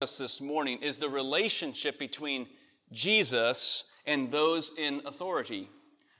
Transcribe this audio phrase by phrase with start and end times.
[0.00, 2.46] us this morning is the relationship between
[2.92, 5.68] Jesus and those in authority.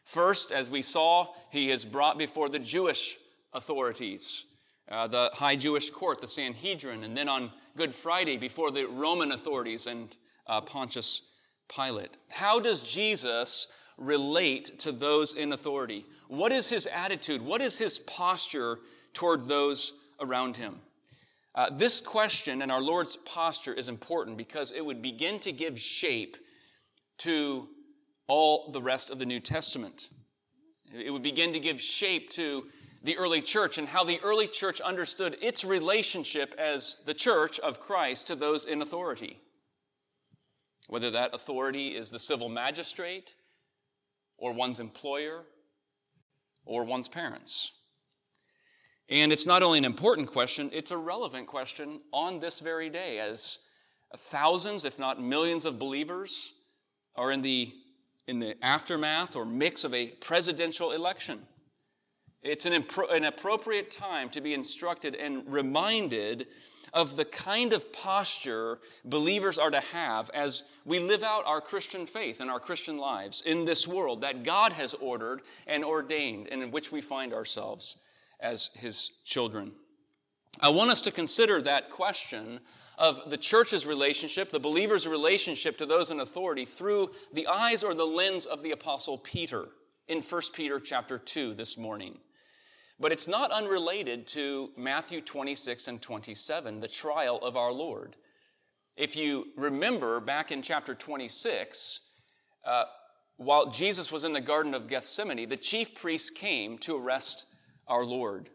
[0.03, 3.19] First, as we saw, he is brought before the Jewish
[3.53, 4.47] authorities,
[4.91, 9.31] uh, the high Jewish court, the Sanhedrin, and then on Good Friday before the Roman
[9.31, 10.17] authorities and
[10.49, 11.23] uh, Pontius
[11.73, 12.17] Pilate.
[12.33, 16.05] How does Jesus relate to those in authority?
[16.27, 17.43] What is his attitude?
[17.43, 18.81] What is his posture
[19.13, 20.81] toward those around him?
[21.55, 25.79] Uh, this question and our Lord's posture is important because it would begin to give
[25.79, 26.37] shape
[27.19, 27.69] to
[28.29, 30.11] all the rest of the New Testament.
[30.95, 32.67] It would begin to give shape to
[33.03, 37.81] the early church and how the early church understood its relationship as the church of
[37.81, 39.41] Christ to those in authority.
[40.89, 43.35] Whether that authority is the civil magistrate,
[44.37, 45.45] or one's employer,
[46.65, 47.73] or one's parents.
[49.11, 53.19] And it's not only an important question, it's a relevant question on this very day
[53.19, 53.59] as
[54.17, 56.53] thousands, if not millions, of believers
[57.17, 57.73] are in the
[58.27, 61.41] in the aftermath or mix of a presidential election.
[62.43, 66.47] It's an, impro- an appropriate time to be instructed and reminded
[66.93, 72.05] of the kind of posture believers are to have as we live out our Christian
[72.05, 76.63] faith and our Christian lives in this world that God has ordered and ordained and
[76.63, 77.97] in which we find ourselves
[78.41, 79.73] as His children.
[80.61, 82.61] I want us to consider that question
[82.99, 87.95] of the church's relationship, the believer's relationship to those in authority through the eyes or
[87.95, 89.69] the lens of the apostle Peter
[90.09, 92.19] in 1 Peter chapter 2 this morning.
[92.99, 98.17] But it's not unrelated to Matthew 26 and 27, the trial of our Lord.
[98.97, 102.01] If you remember back in chapter 26,
[102.67, 102.85] uh,
[103.37, 107.47] while Jesus was in the Garden of Gethsemane, the chief priests came to arrest
[107.89, 108.51] our Lord.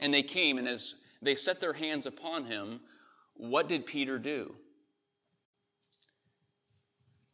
[0.00, 2.80] And they came, and as they set their hands upon him,
[3.34, 4.54] what did Peter do?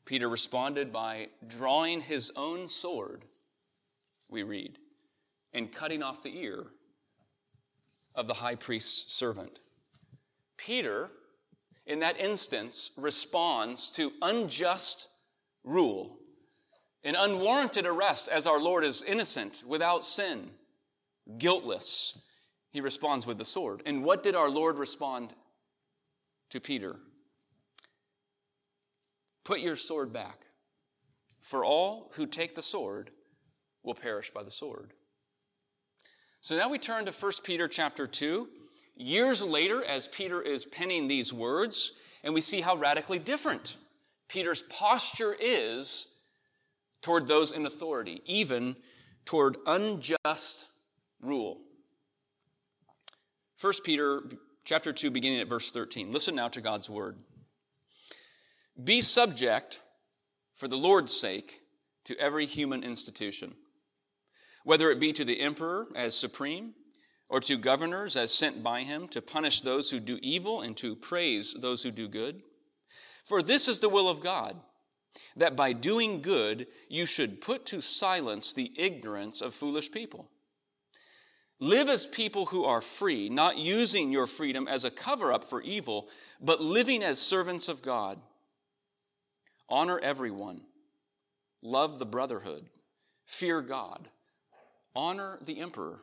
[0.04, 3.24] Peter responded by drawing his own sword,
[4.28, 4.78] we read,
[5.52, 6.64] and cutting off the ear
[8.14, 9.60] of the high priest's servant.
[10.56, 11.10] Peter,
[11.86, 15.08] in that instance, responds to unjust
[15.64, 16.18] rule,
[17.02, 20.50] an unwarranted arrest as our Lord is innocent, without sin,
[21.38, 22.18] guiltless.
[22.70, 23.82] He responds with the sword.
[23.86, 25.32] And what did our Lord respond
[26.50, 26.96] to Peter
[29.44, 30.46] Put your sword back,
[31.40, 33.10] for all who take the sword
[33.82, 34.94] will perish by the sword.
[36.40, 38.48] So now we turn to 1 Peter chapter 2.
[38.96, 41.92] Years later, as Peter is penning these words,
[42.22, 43.76] and we see how radically different
[44.28, 46.08] Peter's posture is
[47.02, 48.76] toward those in authority, even
[49.26, 50.68] toward unjust
[51.24, 51.60] rule.
[53.60, 54.22] 1 Peter
[54.64, 56.12] chapter 2, beginning at verse 13.
[56.12, 57.16] Listen now to God's word.
[58.82, 59.80] Be subject,
[60.54, 61.60] for the Lord's sake,
[62.04, 63.54] to every human institution,
[64.64, 66.74] whether it be to the emperor as supreme,
[67.28, 70.94] or to governors as sent by him to punish those who do evil and to
[70.94, 72.42] praise those who do good.
[73.24, 74.56] For this is the will of God,
[75.36, 80.30] that by doing good you should put to silence the ignorance of foolish people.
[81.60, 85.62] Live as people who are free, not using your freedom as a cover up for
[85.62, 86.08] evil,
[86.40, 88.18] but living as servants of God.
[89.68, 90.62] Honor everyone.
[91.62, 92.66] Love the brotherhood.
[93.24, 94.08] Fear God.
[94.94, 96.00] Honor the emperor.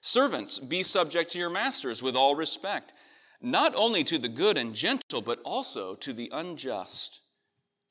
[0.00, 2.92] Servants, be subject to your masters with all respect,
[3.40, 7.23] not only to the good and gentle, but also to the unjust.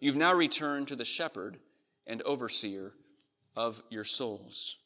[0.00, 1.58] You've now returned to the shepherd
[2.06, 2.92] and overseer
[3.54, 4.78] of your souls.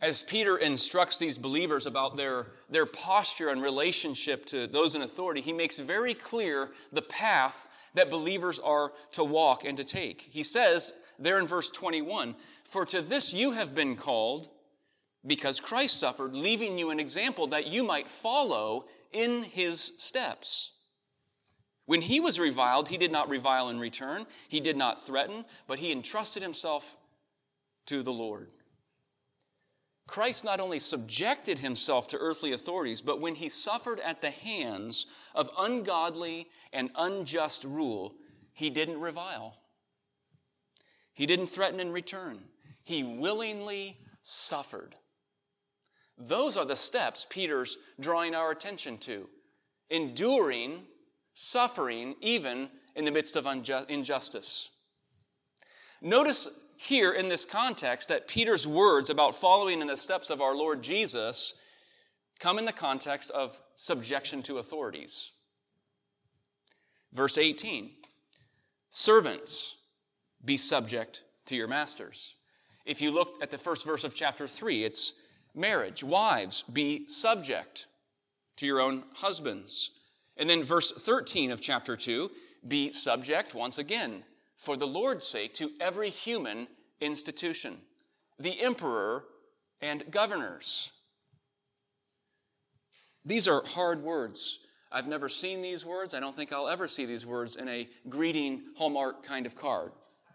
[0.00, 5.40] as Peter instructs these believers about their, their posture and relationship to those in authority,
[5.40, 10.20] he makes very clear the path that believers are to walk and to take.
[10.20, 14.48] He says there in verse 21 For to this you have been called,
[15.26, 20.77] because Christ suffered, leaving you an example that you might follow in his steps.
[21.88, 25.78] When he was reviled, he did not revile in return, he did not threaten, but
[25.78, 26.98] he entrusted himself
[27.86, 28.50] to the Lord.
[30.06, 35.06] Christ not only subjected himself to earthly authorities, but when he suffered at the hands
[35.34, 38.16] of ungodly and unjust rule,
[38.52, 39.56] he didn't revile.
[41.14, 42.40] He didn't threaten in return.
[42.82, 44.94] He willingly suffered.
[46.18, 49.30] Those are the steps Peter's drawing our attention to.
[49.88, 50.82] Enduring,
[51.38, 53.46] suffering, even in the midst of
[53.88, 54.70] injustice.
[56.02, 60.56] Notice here in this context that Peter's words about following in the steps of our
[60.56, 61.54] Lord Jesus
[62.40, 65.30] come in the context of subjection to authorities.
[67.12, 67.90] Verse 18
[68.90, 69.76] Servants,
[70.44, 72.34] be subject to your masters.
[72.84, 75.14] If you looked at the first verse of chapter 3, it's
[75.54, 76.02] marriage.
[76.02, 77.86] Wives, be subject
[78.56, 79.92] to your own husbands.
[80.38, 82.30] And then verse 13 of chapter 2,
[82.66, 84.22] be subject once again
[84.56, 86.68] for the Lord's sake to every human
[87.00, 87.78] institution,
[88.38, 89.24] the emperor
[89.80, 90.92] and governors.
[93.24, 94.60] These are hard words.
[94.90, 96.14] I've never seen these words.
[96.14, 99.92] I don't think I'll ever see these words in a greeting Hallmark kind of card.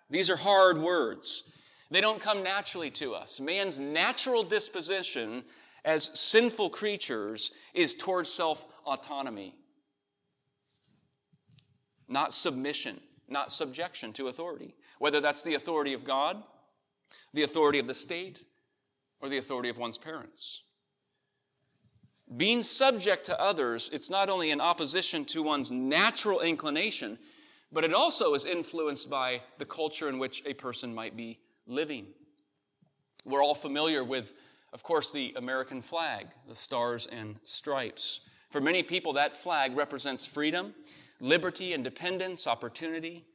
[0.10, 1.52] These are hard words.
[1.90, 3.40] They don't come naturally to us.
[3.40, 5.44] Man's natural disposition
[5.84, 9.56] as sinful creatures is towards self autonomy,
[12.14, 13.00] not submission
[13.34, 16.42] not subjection to authority, whether that's the authority of God,
[17.34, 18.44] the authority of the state,
[19.20, 20.64] or the authority of one's parents.
[22.38, 27.18] Being subject to others, it's not only in opposition to one's natural inclination,
[27.72, 32.08] but it also is influenced by the culture in which a person might be living.
[33.26, 34.34] We're all familiar with,
[34.74, 38.22] of course, the American flag, the stars and stripes.
[38.50, 40.74] For many people, that flag represents freedom
[41.24, 43.26] liberty, independence, opportunity.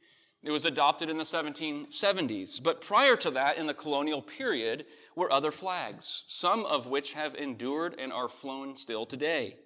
[0.43, 2.63] It was adopted in the 1770s.
[2.63, 7.35] But prior to that, in the colonial period, were other flags, some of which have
[7.35, 9.57] endured and are flown still today.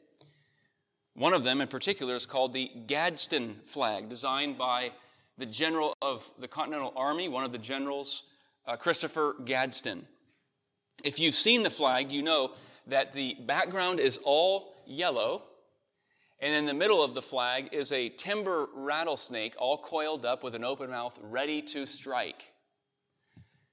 [1.14, 4.94] One of them in particular is called the Gadsden flag, designed by
[5.38, 8.24] the general of the Continental Army, one of the generals,
[8.66, 10.08] uh, Christopher Gadsden.
[11.04, 12.54] If you've seen the flag, you know
[12.88, 15.44] that the background is all yellow
[16.39, 20.56] and in the middle of the flag is a timber rattlesnake all coiled up with
[20.56, 22.51] an open mouth, ready to strike.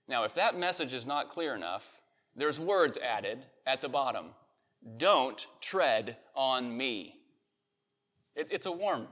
[0.06, 2.00] Now, if that message is not clear enough,
[2.36, 4.26] there's words added at the bottom
[4.96, 7.16] Don't tread on me.
[8.34, 9.08] It, it's a warm,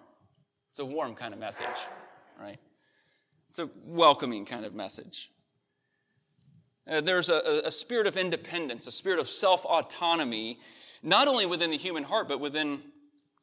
[0.71, 1.67] it's a warm kind of message,
[2.41, 2.59] right?
[3.51, 5.31] It's a welcoming kind of message.
[6.89, 10.59] Uh, there's a, a spirit of independence, a spirit of self autonomy,
[11.03, 12.81] not only within the human heart, but within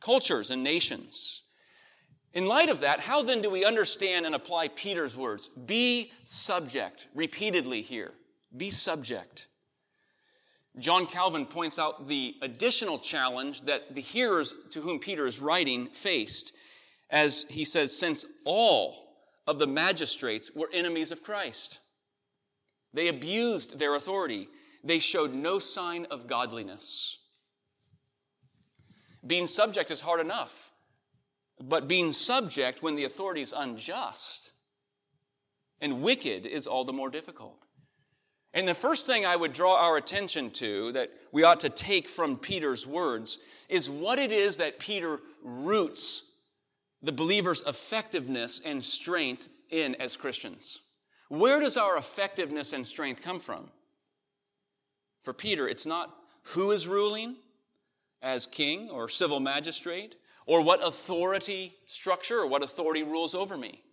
[0.05, 1.43] cultures and nations.
[2.33, 5.49] In light of that, how then do we understand and apply Peter's words?
[5.49, 8.11] Be subject, repeatedly here.
[8.55, 9.47] Be subject.
[10.77, 15.87] John Calvin points out the additional challenge that the hearers to whom Peter is writing
[15.87, 16.53] faced,
[17.09, 18.95] as he says, since all
[19.47, 21.79] of the magistrates were enemies of Christ.
[22.93, 24.49] They abused their authority.
[24.83, 27.19] They showed no sign of godliness.
[29.25, 30.71] Being subject is hard enough,
[31.61, 34.51] but being subject when the authority is unjust
[35.81, 37.65] and wicked is all the more difficult.
[38.53, 42.07] And the first thing I would draw our attention to that we ought to take
[42.07, 46.31] from Peter's words is what it is that Peter roots
[47.01, 50.81] the believer's effectiveness and strength in as Christians.
[51.27, 53.69] Where does our effectiveness and strength come from?
[55.21, 56.15] For Peter, it's not
[56.53, 57.35] who is ruling,
[58.25, 60.15] as king or civil magistrate,
[60.47, 63.83] or what authority structure or what authority rules over me,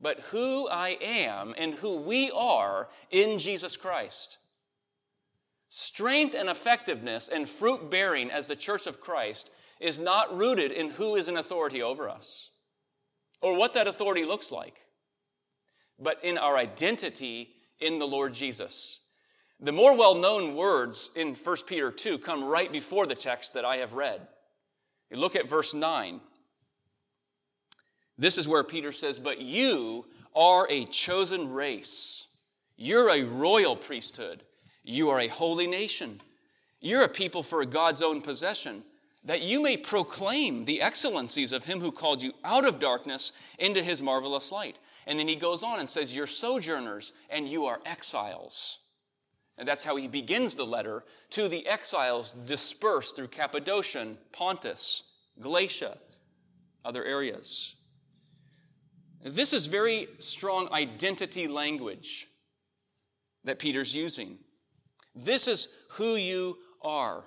[0.00, 4.38] but who I am and who we are in Jesus Christ.
[5.68, 10.90] Strength and effectiveness and fruit bearing as the church of Christ is not rooted in
[10.90, 12.50] who is an authority over us
[13.42, 14.86] or what that authority looks like,
[15.98, 19.01] but in our identity in the Lord Jesus
[19.62, 23.64] the more well known words in 1 Peter 2 come right before the text that
[23.64, 24.20] I have read.
[25.08, 26.20] You look at verse 9.
[28.18, 32.26] This is where Peter says, But you are a chosen race.
[32.76, 34.42] You're a royal priesthood.
[34.82, 36.20] You are a holy nation.
[36.80, 38.82] You're a people for God's own possession,
[39.24, 43.80] that you may proclaim the excellencies of him who called you out of darkness into
[43.80, 44.80] his marvelous light.
[45.06, 48.81] And then he goes on and says, You're sojourners and you are exiles.
[49.62, 55.04] And that's how he begins the letter to the exiles dispersed through Cappadocia, Pontus,
[55.40, 55.98] Galatia,
[56.84, 57.76] other areas.
[59.22, 62.26] This is very strong identity language
[63.44, 64.38] that Peter's using.
[65.14, 67.22] This is who you are.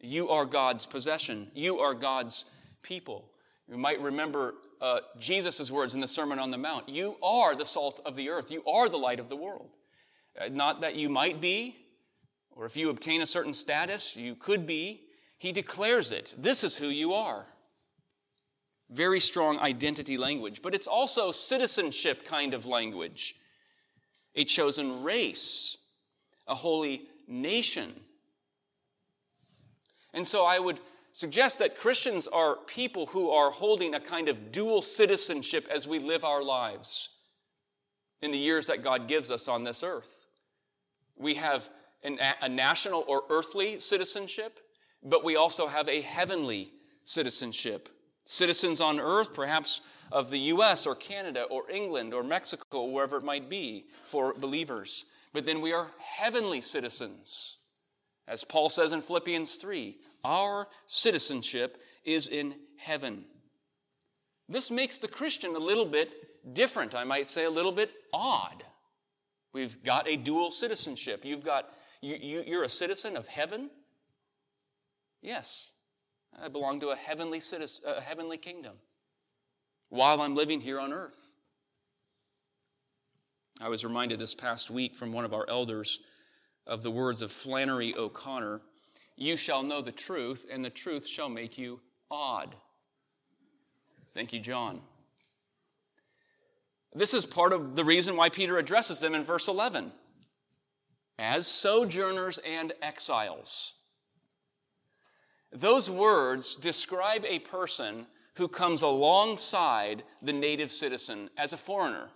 [0.00, 1.52] You are God's possession.
[1.54, 2.46] You are God's
[2.82, 3.30] people.
[3.68, 6.88] You might remember uh, Jesus' words in the Sermon on the Mount.
[6.88, 8.50] You are the salt of the earth.
[8.50, 9.70] You are the light of the world.
[10.38, 11.76] Uh, not that you might be,
[12.50, 15.02] or if you obtain a certain status, you could be.
[15.38, 16.34] He declares it.
[16.36, 17.46] This is who you are.
[18.90, 23.36] Very strong identity language, but it's also citizenship kind of language.
[24.34, 25.78] A chosen race,
[26.46, 27.92] a holy nation.
[30.12, 30.80] And so I would
[31.12, 35.98] suggest that Christians are people who are holding a kind of dual citizenship as we
[35.98, 37.19] live our lives
[38.22, 40.26] in the years that God gives us on this earth.
[41.16, 41.68] We have
[42.02, 44.60] an, a national or earthly citizenship,
[45.02, 46.72] but we also have a heavenly
[47.04, 47.88] citizenship.
[48.24, 49.80] Citizens on earth, perhaps
[50.12, 55.06] of the US or Canada or England or Mexico, wherever it might be for believers.
[55.32, 57.58] But then we are heavenly citizens.
[58.26, 63.24] As Paul says in Philippians 3, our citizenship is in heaven.
[64.48, 66.12] This makes the Christian a little bit
[66.52, 68.64] different, I might say a little bit odd.
[69.52, 71.24] We've got a dual citizenship.
[71.24, 73.70] You've got, you, you, you're a citizen of heaven?
[75.22, 75.72] Yes.
[76.40, 78.74] I belong to a heavenly, citizen, a heavenly kingdom
[79.88, 81.32] while I'm living here on earth.
[83.60, 86.00] I was reminded this past week from one of our elders
[86.66, 88.62] of the words of Flannery O'Connor
[89.16, 91.80] You shall know the truth, and the truth shall make you
[92.10, 92.54] odd.
[94.14, 94.80] Thank you, John.
[96.92, 99.92] This is part of the reason why Peter addresses them in verse 11
[101.18, 103.74] as sojourners and exiles.
[105.52, 108.06] Those words describe a person
[108.36, 112.08] who comes alongside the native citizen as a foreigner.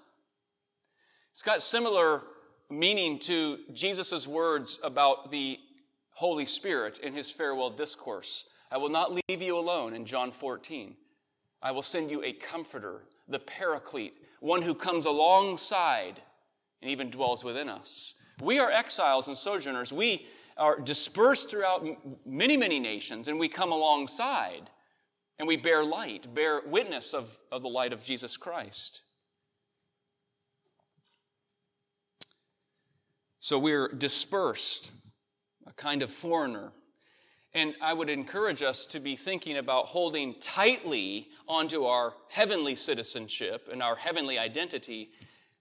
[1.33, 2.23] It's got similar
[2.71, 5.59] meaning to Jesus' words about the
[6.13, 8.49] Holy Spirit in his farewell discourse.
[8.71, 10.97] I will not leave you alone in John 14.
[11.61, 16.21] I will send you a comforter, the paraclete, one who comes alongside
[16.83, 18.15] and even dwells within us.
[18.41, 19.93] We are exiles and sojourners.
[19.93, 20.27] We
[20.57, 21.87] are dispersed throughout
[22.27, 24.71] many, many nations, and we come alongside
[25.39, 29.03] and we bear light, bear witness of, of the light of Jesus Christ.
[33.41, 34.93] So we're dispersed,
[35.67, 36.73] a kind of foreigner.
[37.55, 43.69] And I would encourage us to be thinking about holding tightly onto our heavenly citizenship
[43.71, 45.11] and our heavenly identity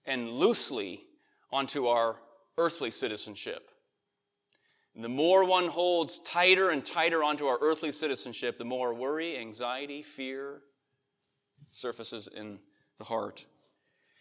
[0.04, 1.04] and loosely
[1.52, 2.16] onto our
[2.58, 3.70] earthly citizenship.
[4.94, 9.36] And the more one holds tighter and tighter onto our earthly citizenship, the more worry,
[9.38, 10.62] anxiety, fear
[11.72, 12.58] surfaces in
[12.98, 13.46] the heart.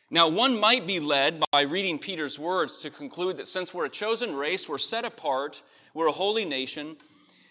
[0.09, 3.89] Now, one might be led by reading Peter's words to conclude that since we're a
[3.89, 5.63] chosen race, we're set apart,
[5.93, 6.97] we're a holy nation,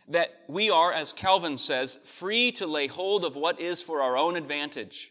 [0.08, 4.16] that we are, as Calvin says, free to lay hold of what is for our
[4.16, 5.10] own advantage,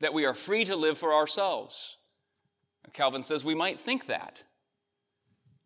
[0.00, 1.98] that we are free to live for ourselves.
[2.92, 4.44] Calvin says we might think that.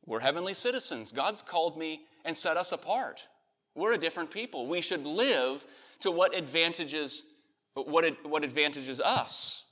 [0.05, 1.13] We're heavenly citizens.
[1.13, 3.29] God's called me and set us apart.
[3.75, 4.67] We're a different people.
[4.67, 5.65] We should live
[6.01, 7.25] to what advantages
[7.75, 9.65] what, what advantages us.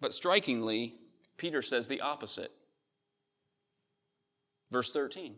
[0.00, 0.94] But strikingly,
[1.36, 2.52] Peter says the opposite.
[4.70, 5.34] Verse 13.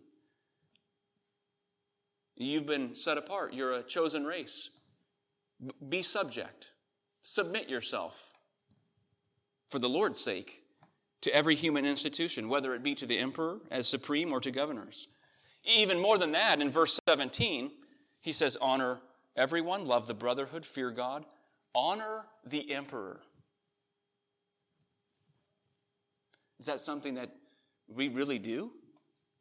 [2.42, 3.54] You've been set apart.
[3.54, 4.70] You're a chosen race.
[5.88, 6.70] Be subject.
[7.22, 8.32] Submit yourself
[9.68, 10.62] for the Lord's sake
[11.20, 15.08] to every human institution, whether it be to the emperor as supreme or to governors.
[15.64, 17.70] Even more than that, in verse 17,
[18.20, 19.00] he says, Honor
[19.36, 21.24] everyone, love the brotherhood, fear God,
[21.74, 23.20] honor the emperor.
[26.58, 27.30] Is that something that
[27.88, 28.72] we really do?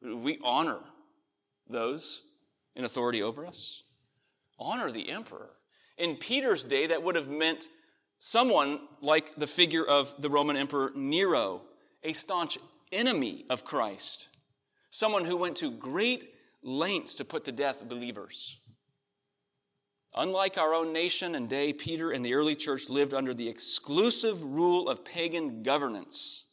[0.01, 0.79] We honor
[1.67, 2.23] those
[2.75, 3.83] in authority over us.
[4.59, 5.49] Honor the emperor.
[5.97, 7.67] In Peter's day, that would have meant
[8.19, 11.61] someone like the figure of the Roman Emperor Nero,
[12.03, 12.57] a staunch
[12.91, 14.27] enemy of Christ,
[14.89, 18.59] someone who went to great lengths to put to death believers.
[20.15, 24.43] Unlike our own nation and day, Peter and the early church lived under the exclusive
[24.43, 26.45] rule of pagan governance.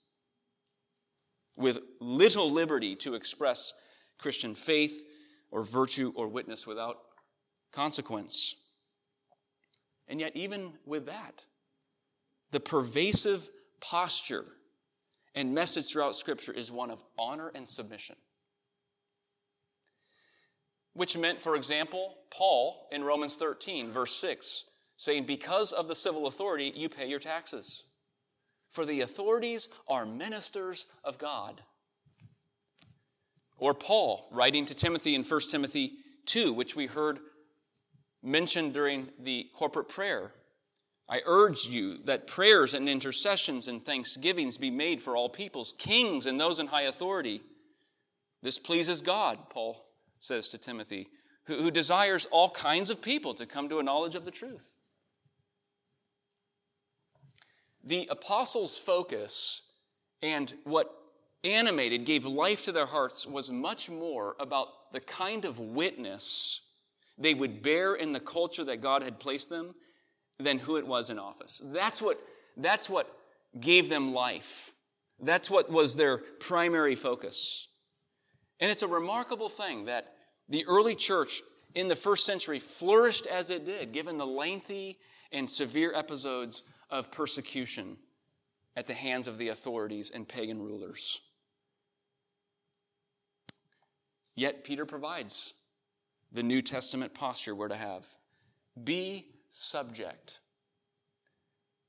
[1.59, 3.75] with little liberty to express
[4.17, 5.05] Christian faith
[5.50, 6.99] or virtue or witness without
[7.73, 8.55] consequence.
[10.07, 11.45] And yet, even with that,
[12.50, 13.49] the pervasive
[13.81, 14.45] posture
[15.35, 18.17] and message throughout Scripture is one of honor and submission.
[20.95, 24.64] Which meant, for example, Paul in Romans 13, verse 6,
[24.97, 27.85] saying, Because of the civil authority, you pay your taxes.
[28.69, 31.62] For the authorities are ministers of God.
[33.59, 35.93] Or Paul writing to Timothy in 1 Timothy
[36.27, 37.19] 2, which we heard
[38.23, 40.33] mentioned during the corporate prayer.
[41.09, 46.27] I urge you that prayers and intercessions and thanksgivings be made for all peoples, kings
[46.27, 47.41] and those in high authority.
[48.43, 49.85] This pleases God, Paul
[50.19, 51.09] says to Timothy,
[51.45, 54.77] who, who desires all kinds of people to come to a knowledge of the truth.
[57.83, 59.62] The apostles' focus
[60.21, 60.98] and what
[61.45, 66.62] animated, gave life to their hearts was much more about the kind of witness
[67.16, 69.75] they would bear in the culture that God had placed them
[70.38, 71.61] than who it was in office.
[71.64, 72.18] That's what,
[72.57, 73.12] that's what
[73.59, 74.73] gave them life.
[75.21, 77.68] That's what was their primary focus.
[78.61, 80.14] And it's a remarkable thing that
[80.49, 81.42] the early church
[81.75, 84.99] in the first century flourished as it did, given the lengthy
[85.33, 87.97] and severe episodes of persecution
[88.76, 91.21] at the hands of the authorities and pagan rulers.
[94.38, 95.54] Yet Peter provides
[96.30, 98.07] the New Testament posture we're to have.
[98.85, 100.38] Be subject.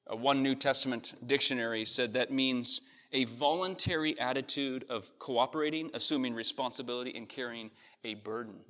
[0.07, 2.81] One New Testament dictionary said that means
[3.13, 7.69] a voluntary attitude of cooperating, assuming responsibility, and carrying
[8.03, 8.61] a burden.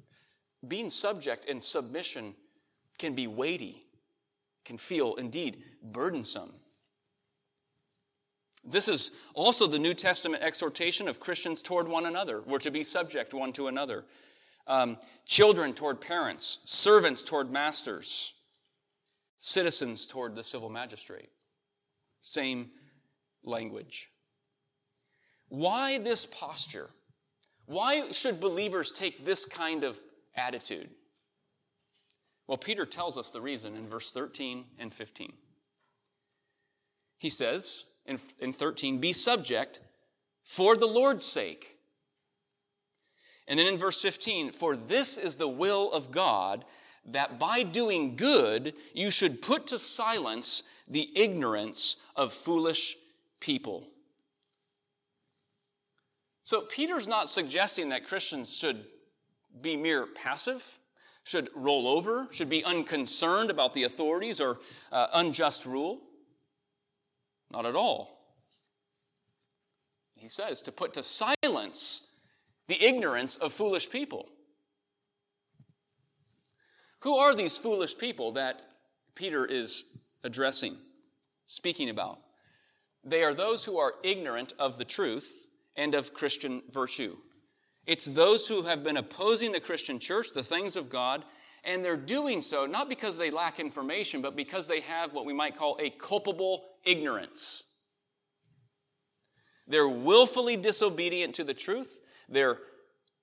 [0.68, 2.36] Being subject and submission
[2.98, 3.86] can be weighty,
[4.66, 6.52] can feel indeed burdensome.
[8.64, 12.42] This is also the New Testament exhortation of Christians toward one another.
[12.42, 14.06] We're to be subject one to another.
[14.68, 18.36] Um, children toward parents, servants toward masters,
[19.38, 21.30] citizens toward the civil magistrate.
[22.22, 22.70] Same
[23.44, 24.12] language.
[25.48, 26.90] Why this posture?
[27.66, 30.00] Why should believers take this kind of
[30.36, 30.90] attitude?
[32.48, 35.34] Well, Peter tells us the reason in verse 13 and 15.
[37.20, 39.80] He says, in, in 13, be subject
[40.44, 41.78] for the Lord's sake.
[43.48, 46.66] And then in verse 15, for this is the will of God
[47.06, 52.96] that by doing good you should put to silence the ignorance of foolish
[53.40, 53.88] people.
[56.44, 58.86] So Peter's not suggesting that Christians should
[59.62, 60.78] be mere passive,
[61.24, 64.58] should roll over, should be unconcerned about the authorities or
[64.92, 66.02] uh, unjust rule.
[67.52, 68.20] Not at all.
[70.16, 72.08] He says to put to silence
[72.68, 74.30] the ignorance of foolish people.
[77.02, 78.62] Who are these foolish people that
[79.16, 79.86] Peter is
[80.24, 80.78] addressing,
[81.46, 82.20] speaking about?
[83.04, 87.16] They are those who are ignorant of the truth and of Christian virtue.
[87.88, 91.24] It's those who have been opposing the Christian church, the things of God,
[91.64, 95.34] and they're doing so not because they lack information, but because they have what we
[95.34, 97.64] might call a culpable ignorance.
[99.68, 102.02] They're willfully disobedient to the truth.
[102.28, 102.60] They're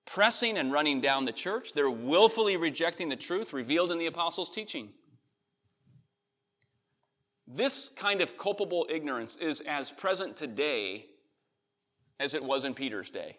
[0.04, 1.72] pressing and running down the church.
[1.72, 4.90] They're willfully rejecting the truth revealed in the apostles' teaching.
[7.46, 11.06] This kind of culpable ignorance is as present today
[12.18, 13.36] as it was in Peter's day.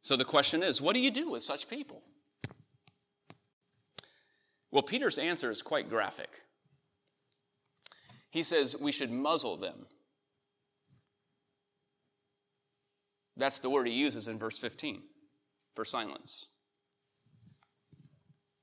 [0.00, 2.02] So the question is what do you do with such people?
[4.70, 6.40] Well, Peter's answer is quite graphic.
[8.32, 9.84] He says we should muzzle them.
[13.36, 15.02] That's the word he uses in verse 15
[15.74, 16.46] for silence.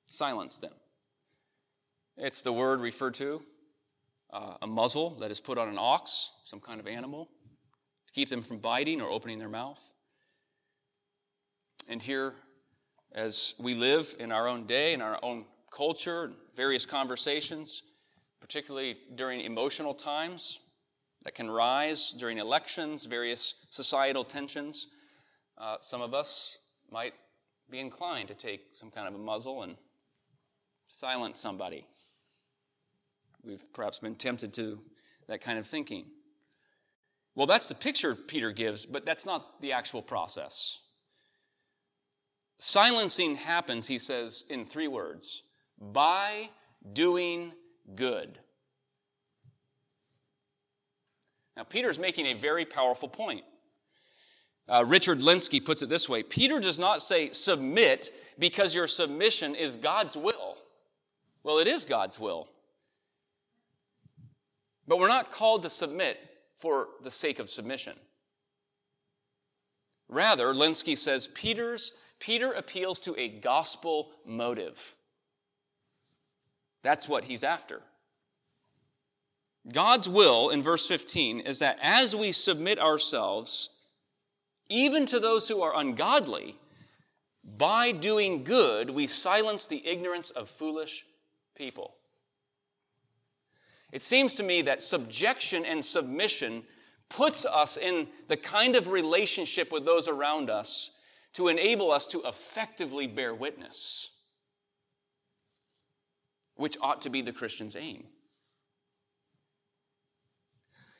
[0.08, 0.74] Silence them.
[2.18, 3.44] It's the word referred to
[4.34, 7.30] uh, a muzzle that is put on an ox, some kind of animal,
[8.08, 9.94] to keep them from biting or opening their mouth.
[11.88, 12.34] And here,
[13.14, 17.84] as we live in our own day, in our own culture, various conversations,
[18.40, 20.60] particularly during emotional times
[21.24, 24.88] that can rise during elections, various societal tensions.
[25.58, 26.60] Uh, some of us
[26.92, 27.14] might
[27.70, 29.76] be inclined to take some kind of a muzzle and
[30.88, 31.86] silence somebody.
[33.44, 34.80] We've perhaps been tempted to
[35.28, 36.06] that kind of thinking.
[37.36, 40.80] Well, that's the picture Peter gives, but that's not the actual process.
[42.58, 45.44] Silencing happens, he says, in three words
[45.80, 46.50] by
[46.92, 47.54] doing
[47.96, 48.40] good.
[51.56, 53.44] Now, Peter's making a very powerful point.
[54.70, 59.56] Uh, Richard Lenski puts it this way Peter does not say submit because your submission
[59.56, 60.58] is God's will.
[61.44, 62.48] Well, it is God's will.
[64.88, 66.20] But we're not called to submit
[66.56, 67.94] for the sake of submission.
[70.08, 74.96] Rather, Lenski says Peter's, Peter appeals to a gospel motive.
[76.82, 77.82] That's what he's after.
[79.72, 83.70] God's will in verse 15 is that as we submit ourselves,
[84.70, 86.56] even to those who are ungodly,
[87.44, 91.06] by doing good, we silence the ignorance of foolish
[91.56, 91.96] people.
[93.92, 96.64] It seems to me that subjection and submission
[97.10, 100.92] puts us in the kind of relationship with those around us
[101.34, 104.12] to enable us to effectively bear witness,
[106.60, 108.04] which ought to be the Christian's aim.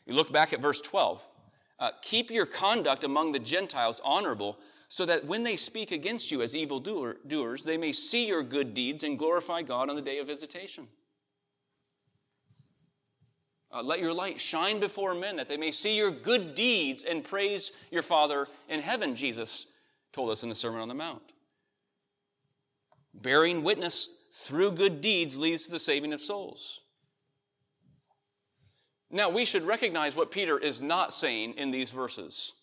[0.06, 1.28] You look back at verse 12.
[1.78, 6.42] Uh, keep your conduct among the Gentiles honorable, so that when they speak against you
[6.42, 10.28] as evildoers, they may see your good deeds and glorify God on the day of
[10.28, 10.88] visitation.
[13.72, 17.24] Uh, let your light shine before men that they may see your good deeds and
[17.24, 19.68] praise your Father in heaven, Jesus
[20.12, 21.22] told us in the Sermon on the Mount.
[23.14, 26.82] Bearing witness through good deeds leads to the saving of souls.
[29.12, 32.54] Now, we should recognize what Peter is not saying in these verses.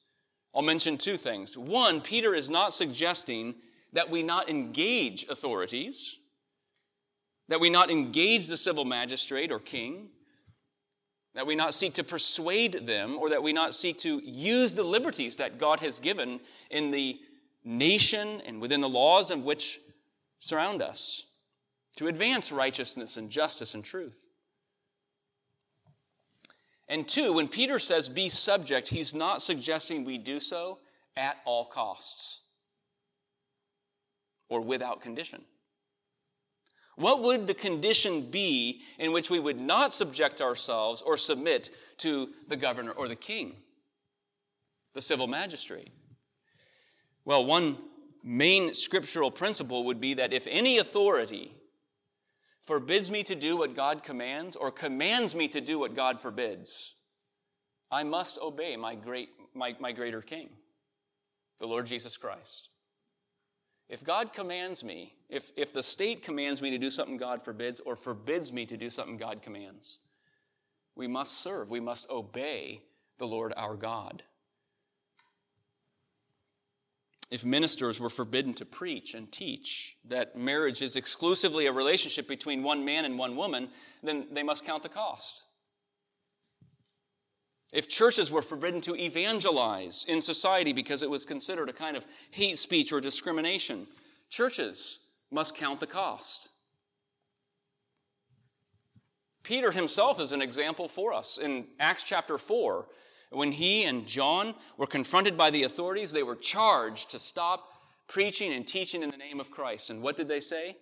[0.55, 1.59] I'll mention two things.
[1.59, 3.57] One, Peter is not suggesting
[3.93, 6.19] that we not engage authorities,
[7.49, 10.11] that we not engage the civil magistrate or king,
[11.35, 14.85] that we not seek to persuade them, or that we not seek to use the
[14.85, 17.19] liberties that God has given in the
[17.65, 19.81] nation and within the laws of which
[20.39, 21.27] surround us
[21.97, 24.29] to advance righteousness and justice and truth.
[26.89, 30.79] And two, when Peter says be subject, he's not suggesting we do so
[31.17, 32.43] at all costs
[34.49, 35.43] or without condition.
[36.95, 42.31] What would the condition be in which we would not subject ourselves or submit to
[42.49, 43.57] the governor or the king,
[44.95, 45.91] the civil magistrate?
[47.25, 47.77] Well, one
[48.23, 51.56] main scriptural principle would be that if any authority
[52.67, 56.95] forbids me to do what God commands or commands me to do what God forbids,
[57.91, 60.51] I must obey my, great, my, my greater King,
[61.59, 62.69] the Lord Jesus Christ.
[63.89, 67.79] If God commands me, if, if the state commands me to do something God forbids
[67.79, 69.99] or forbids me to do something God commands,
[70.97, 72.83] we must serve, we must obey
[73.19, 74.25] the Lord our God
[77.31, 82.63] if ministers were forbidden to preach and teach that marriage is exclusively a relationship between
[82.63, 83.69] one man and one woman,
[84.03, 85.43] then they must count the cost.
[87.73, 92.07] If churches were forbidden to evangelize in society because it was considered a kind of
[92.31, 93.89] hate speech or discrimination,
[94.31, 95.01] churches
[95.33, 96.51] must count the cost.
[99.43, 101.39] Peter himself is an example for us.
[101.39, 102.87] In Acts chapter 4,
[103.37, 107.69] when he and John were confronted by the authorities, they were charged to stop
[108.09, 109.91] preaching and teaching in the name of Christ.
[109.91, 110.79] And what did they say?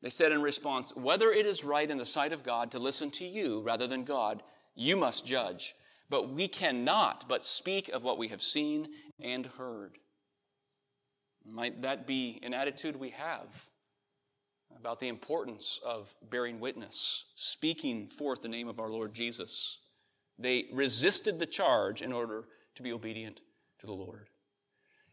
[0.00, 3.10] They said in response, Whether it is right in the sight of God to listen
[3.12, 4.42] to you rather than God,
[4.74, 5.74] you must judge.
[6.08, 8.88] But we cannot but speak of what we have seen
[9.20, 9.98] and heard.
[11.44, 13.66] Might that be an attitude we have
[14.78, 19.81] about the importance of bearing witness, speaking forth the name of our Lord Jesus?
[20.38, 23.40] They resisted the charge in order to be obedient
[23.78, 24.28] to the Lord.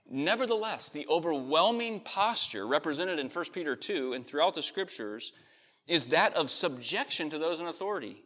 [0.09, 5.33] Nevertheless, the overwhelming posture represented in 1 Peter 2 and throughout the scriptures
[5.87, 8.23] is that of subjection to those in authority.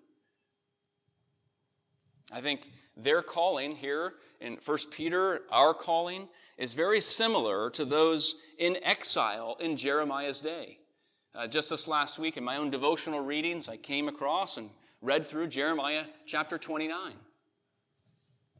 [2.31, 6.27] I think their calling here in 1 Peter, our calling,
[6.57, 10.79] is very similar to those in exile in Jeremiah's day.
[11.35, 14.69] Uh, just this last week in my own devotional readings, I came across and
[15.03, 17.11] read through Jeremiah chapter 29.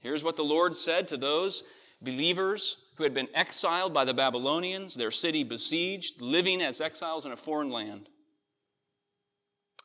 [0.02, 1.64] Here's what the Lord said to those
[2.02, 7.32] believers who had been exiled by the Babylonians, their city besieged, living as exiles in
[7.32, 8.10] a foreign land.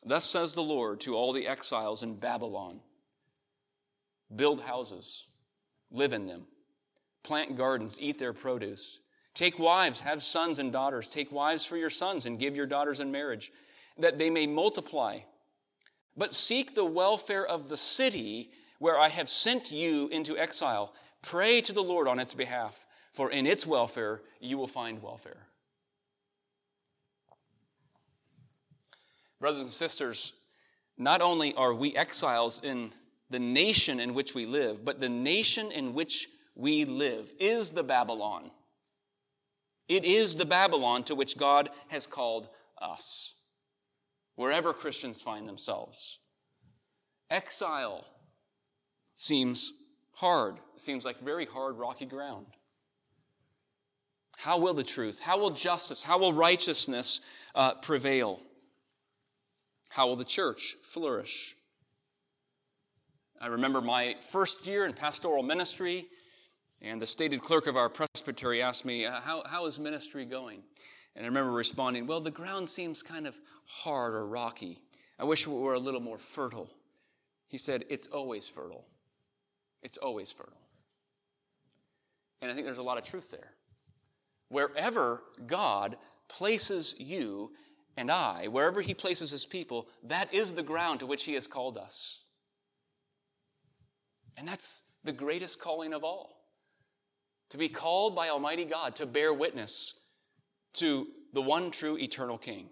[0.05, 2.81] Thus says the Lord to all the exiles in Babylon
[4.35, 5.25] Build houses,
[5.89, 6.45] live in them,
[7.23, 8.99] plant gardens, eat their produce.
[9.33, 11.07] Take wives, have sons and daughters.
[11.07, 13.51] Take wives for your sons and give your daughters in marriage,
[13.97, 15.19] that they may multiply
[16.19, 20.93] but seek the welfare of the city where I have sent you into exile.
[21.21, 25.47] Pray to the Lord on its behalf, for in its welfare you will find welfare.
[29.39, 30.33] Brothers and sisters,
[30.97, 32.91] not only are we exiles in
[33.29, 37.83] the nation in which we live, but the nation in which we live is the
[37.83, 38.51] Babylon.
[39.87, 42.49] It is the Babylon to which God has called
[42.81, 43.35] us,
[44.39, 46.19] wherever Christians find themselves.
[47.29, 48.05] Exile
[49.13, 49.73] seems
[50.13, 52.45] hard, seems like very hard, rocky ground.
[54.37, 57.19] How will the truth, how will justice, how will righteousness
[57.53, 58.39] uh, prevail?
[59.89, 61.57] How will the church flourish?
[63.41, 66.05] I remember my first year in pastoral ministry,
[66.81, 70.63] and the stated clerk of our presbytery asked me, uh, how, how is ministry going?
[71.15, 74.79] And I remember responding, Well, the ground seems kind of hard or rocky.
[75.19, 76.69] I wish it were a little more fertile.
[77.47, 78.85] He said, It's always fertile.
[79.81, 80.53] It's always fertile.
[82.41, 83.51] And I think there's a lot of truth there.
[84.49, 87.51] Wherever God places you
[87.97, 91.47] and I, wherever He places His people, that is the ground to which He has
[91.47, 92.23] called us.
[94.37, 96.39] And that's the greatest calling of all
[97.49, 99.98] to be called by Almighty God to bear witness
[100.73, 102.69] to the one true eternal King.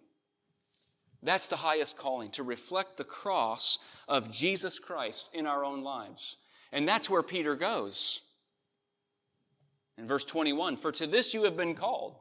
[1.24, 6.38] That's the highest calling, to reflect the cross of Jesus Christ in our own lives.
[6.72, 8.22] And that's where Peter goes.
[9.98, 12.16] In verse 21, for to this you have been called,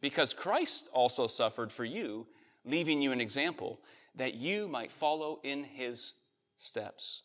[0.00, 2.26] because Christ also suffered for you,
[2.66, 3.80] leaving you an example,
[4.14, 6.12] that you might follow in his
[6.56, 7.22] steps.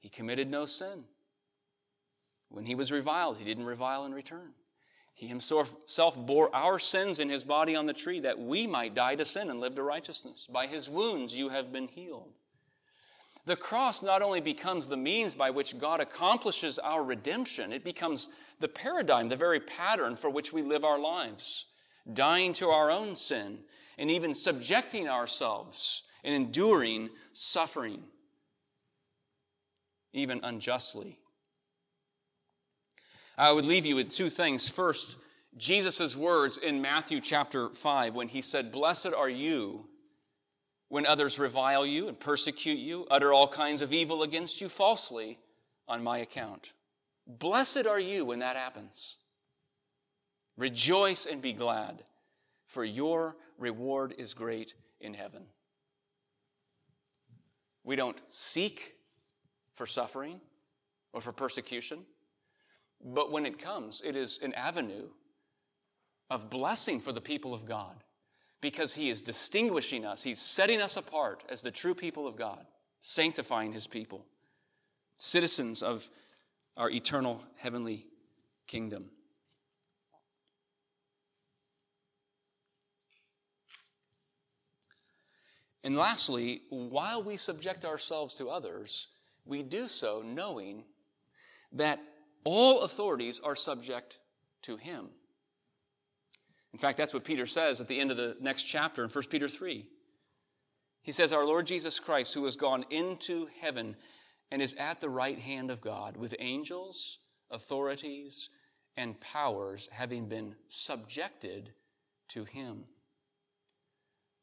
[0.00, 1.04] He committed no sin.
[2.48, 4.52] When he was reviled, he didn't revile in return.
[5.16, 9.14] He himself bore our sins in his body on the tree that we might die
[9.14, 10.46] to sin and live to righteousness.
[10.46, 12.34] By his wounds you have been healed.
[13.46, 18.28] The cross not only becomes the means by which God accomplishes our redemption, it becomes
[18.60, 21.64] the paradigm, the very pattern for which we live our lives,
[22.12, 23.60] dying to our own sin
[23.96, 28.02] and even subjecting ourselves and enduring suffering,
[30.12, 31.20] even unjustly.
[33.38, 34.68] I would leave you with two things.
[34.68, 35.18] First,
[35.56, 39.86] Jesus' words in Matthew chapter 5 when he said, Blessed are you
[40.88, 45.38] when others revile you and persecute you, utter all kinds of evil against you falsely
[45.88, 46.72] on my account.
[47.26, 49.16] Blessed are you when that happens.
[50.56, 52.02] Rejoice and be glad,
[52.66, 55.44] for your reward is great in heaven.
[57.84, 58.94] We don't seek
[59.74, 60.40] for suffering
[61.12, 62.04] or for persecution,
[63.04, 65.08] but when it comes, it is an avenue
[66.30, 68.02] of blessing for the people of God
[68.60, 70.22] because he is distinguishing us.
[70.22, 72.66] He's setting us apart as the true people of God,
[73.00, 74.26] sanctifying his people,
[75.16, 76.10] citizens of
[76.76, 78.06] our eternal heavenly
[78.66, 79.10] kingdom.
[85.84, 89.06] And lastly, while we subject ourselves to others,
[89.44, 90.82] we do so knowing
[91.70, 92.00] that
[92.46, 94.20] all authorities are subject
[94.62, 95.08] to him.
[96.72, 99.24] In fact, that's what Peter says at the end of the next chapter in 1
[99.30, 99.84] Peter 3.
[101.02, 103.96] He says, Our Lord Jesus Christ, who has gone into heaven
[104.50, 107.18] and is at the right hand of God, with angels,
[107.50, 108.48] authorities,
[108.96, 111.72] and powers having been subjected
[112.28, 112.84] to him.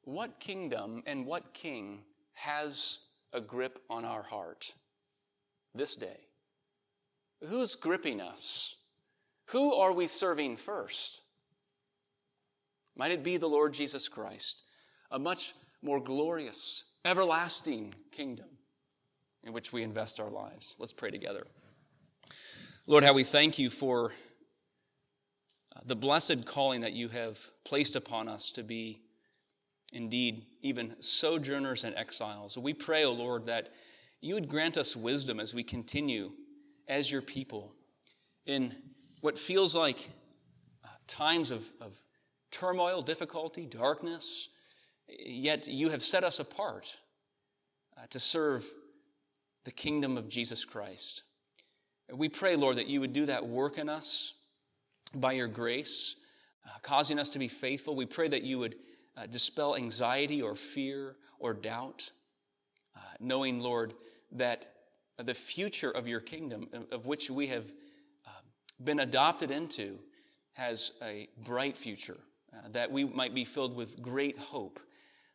[0.04, 2.02] What kingdom and what king
[2.34, 3.00] has
[3.32, 4.74] a grip on our heart
[5.74, 6.28] this day?
[7.48, 8.78] Who's gripping us?
[9.48, 11.22] Who are we serving first?
[12.96, 14.64] Might it be the Lord Jesus Christ,
[15.12, 18.48] a much more glorious, everlasting kingdom
[19.44, 20.76] in which we invest our lives.
[20.80, 21.46] Let's pray together.
[22.88, 24.14] Lord, how we thank you for
[25.76, 29.02] uh, the blessed calling that you have placed upon us to be
[29.92, 32.58] indeed even sojourners and exiles.
[32.58, 33.70] We pray, O oh Lord, that
[34.22, 36.32] you would grant us wisdom as we continue
[36.88, 37.74] as your people
[38.46, 38.76] in
[39.22, 40.10] what feels like
[40.84, 42.02] uh, times of, of
[42.52, 44.50] turmoil, difficulty, darkness,
[45.08, 46.98] yet you have set us apart
[47.98, 48.66] uh, to serve
[49.64, 51.24] the kingdom of Jesus Christ.
[52.12, 54.34] We pray, Lord, that you would do that work in us
[55.16, 56.16] by your grace,
[56.66, 57.96] uh, causing us to be faithful.
[57.96, 58.76] We pray that you would
[59.16, 62.12] uh, dispel anxiety or fear or doubt,
[62.96, 63.94] uh, knowing, Lord,
[64.34, 64.68] that
[65.18, 67.66] the future of your kingdom, of which we have
[68.26, 68.32] uh,
[68.84, 70.00] been adopted into,
[70.54, 72.18] has a bright future
[72.54, 74.80] uh, that we might be filled with great hope.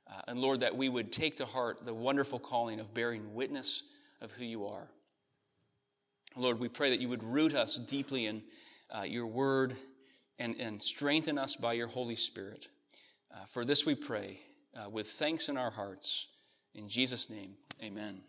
[0.09, 3.83] Uh, and Lord, that we would take to heart the wonderful calling of bearing witness
[4.21, 4.89] of who you are.
[6.37, 8.43] Lord, we pray that you would root us deeply in
[9.05, 9.77] your word
[10.39, 12.69] and, strengthen us by your Holy Spirit.
[13.49, 14.39] For this we pray
[14.91, 16.29] with thanks in our hearts.
[16.75, 18.23] In Jesus' name, amen.